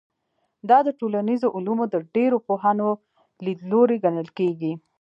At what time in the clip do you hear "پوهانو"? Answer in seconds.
2.47-2.87